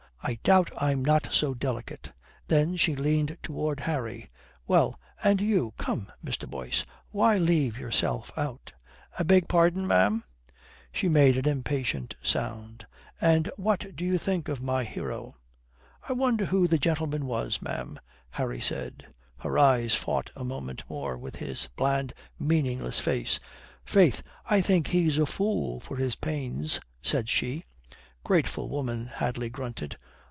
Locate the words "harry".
3.81-4.29, 18.29-18.61